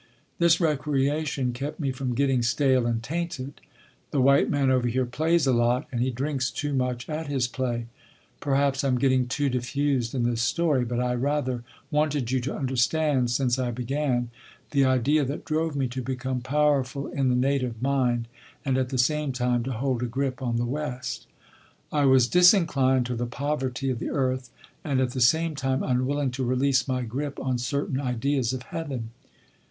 This 0.39 0.59
recreation 0.59 1.53
kept 1.53 1.79
me 1.79 1.91
from 1.91 2.15
getting 2.15 2.41
stale 2.41 2.87
and 2.87 3.03
tainted. 3.03 3.61
The 4.09 4.19
white 4.19 4.49
man 4.49 4.71
over 4.71 4.87
here 4.87 5.05
plays 5.05 5.45
a 5.45 5.53
lot, 5.53 5.87
and 5.91 6.01
he 6.01 6.09
drinks 6.09 6.49
too 6.49 6.73
much 6.73 7.07
at 7.07 7.27
his 7.27 7.47
play. 7.47 7.85
Perhaps 8.39 8.83
I’m 8.83 8.97
getting 8.97 9.27
too 9.27 9.47
diffused 9.47 10.15
in 10.15 10.23
this 10.23 10.41
story, 10.41 10.85
but 10.85 10.99
I 10.99 11.13
rather 11.13 11.63
wanted 11.91 12.31
you 12.31 12.39
to 12.39 12.55
understand, 12.57 13.29
since 13.29 13.59
I 13.59 13.69
began, 13.69 14.31
the 14.71 14.85
idea 14.85 15.23
that 15.23 15.45
drove 15.45 15.75
me 15.75 15.87
to 15.89 16.01
become 16.01 16.41
powerful 16.41 17.05
in 17.05 17.29
the 17.29 17.35
native 17.35 17.79
mind 17.79 18.27
and 18.65 18.79
at 18.79 18.89
the 18.89 18.97
same 18.97 19.31
time 19.31 19.61
to 19.65 19.71
hold 19.71 20.01
a 20.01 20.07
grip 20.07 20.41
on 20.41 20.57
the 20.57 20.65
West. 20.65 21.27
I 21.91 22.05
was 22.05 22.27
disinclined 22.27 23.05
to 23.05 23.15
the 23.15 23.27
poverty 23.27 23.91
of 23.91 23.99
the 23.99 24.09
earth 24.09 24.49
and 24.83 24.99
at 24.99 25.11
the 25.11 25.21
same 25.21 25.53
time 25.53 25.83
unwilling 25.83 26.31
to 26.31 26.43
release 26.43 26.87
my 26.87 27.03
grip 27.03 27.39
on 27.39 27.59
certain 27.59 27.99
ideas 28.01 28.51
of 28.51 28.63
Heaven. 28.63 29.11